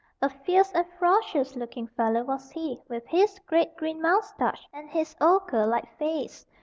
A 0.19 0.31
fierce 0.31 0.71
and 0.71 0.87
ferocious 0.97 1.55
looking 1.55 1.85
fellow 1.89 2.23
was 2.23 2.49
he, 2.49 2.81
with 2.89 3.05
his 3.05 3.37
great 3.45 3.75
green 3.77 4.01
mustache 4.01 4.67
and 4.73 4.89
his 4.89 5.15
ogre 5.21 5.67
like 5.67 5.95
face. 5.99 6.43